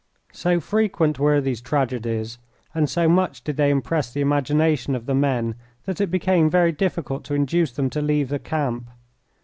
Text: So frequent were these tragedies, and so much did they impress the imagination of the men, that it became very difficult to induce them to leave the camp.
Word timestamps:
So 0.33 0.59
frequent 0.59 1.19
were 1.19 1.39
these 1.39 1.61
tragedies, 1.61 2.39
and 2.73 2.89
so 2.89 3.07
much 3.07 3.43
did 3.43 3.55
they 3.57 3.69
impress 3.69 4.11
the 4.11 4.19
imagination 4.21 4.95
of 4.95 5.05
the 5.05 5.13
men, 5.13 5.53
that 5.85 6.01
it 6.01 6.09
became 6.09 6.49
very 6.49 6.71
difficult 6.71 7.23
to 7.25 7.35
induce 7.35 7.73
them 7.73 7.87
to 7.91 8.01
leave 8.01 8.29
the 8.29 8.39
camp. 8.39 8.89